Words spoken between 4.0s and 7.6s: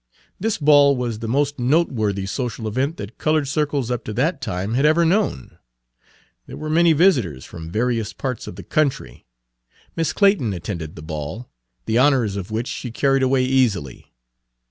to that time had ever known. There were many visitors